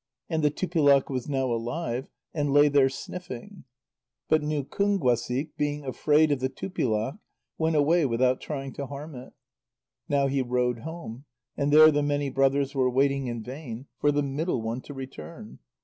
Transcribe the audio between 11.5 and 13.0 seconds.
and there the many brothers were